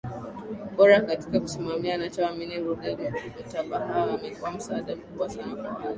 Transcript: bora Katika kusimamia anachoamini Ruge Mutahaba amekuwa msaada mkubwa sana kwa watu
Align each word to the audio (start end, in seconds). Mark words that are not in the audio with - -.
bora 0.77 1.01
Katika 1.01 1.39
kusimamia 1.39 1.95
anachoamini 1.95 2.57
Ruge 2.59 3.13
Mutahaba 3.35 4.13
amekuwa 4.13 4.51
msaada 4.51 4.95
mkubwa 4.95 5.29
sana 5.29 5.55
kwa 5.55 5.63
watu 5.69 5.89